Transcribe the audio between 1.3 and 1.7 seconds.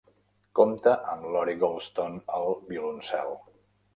Lori